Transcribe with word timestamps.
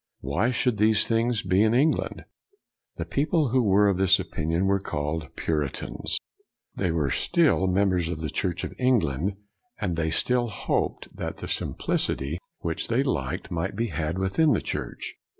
Why 0.21 0.49
should 0.49 0.77
these 0.77 1.05
things 1.05 1.43
be 1.43 1.61
in 1.61 1.75
England? 1.75 2.25
The 2.95 3.05
people 3.05 3.49
who 3.49 3.61
were 3.61 3.87
of 3.87 3.97
this 3.97 4.19
opinion 4.19 4.65
were 4.65 4.79
called 4.79 5.27
Puritans. 5.35 6.17
They 6.75 6.89
were 6.91 7.11
still 7.11 7.67
BREWSTER 7.67 7.69
197 7.73 7.73
members 7.75 8.09
of 8.09 8.19
the 8.19 8.33
Church 8.33 8.63
of 8.63 8.73
England, 8.79 9.35
and 9.79 9.95
they 9.95 10.09
still 10.09 10.47
hoped 10.47 11.15
that 11.15 11.37
the 11.37 11.47
simplicity 11.47 12.39
which 12.61 12.87
they 12.87 13.03
liked 13.03 13.51
might 13.51 13.75
be 13.75 13.89
had 13.89 14.17
within 14.17 14.53
the 14.53 14.61
church. 14.61 15.17